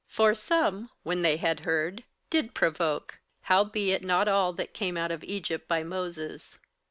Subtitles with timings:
[0.09, 5.11] 58:003:016 For some, when they had heard, did provoke: howbeit not all that came out
[5.11, 6.57] of Egypt by Moses.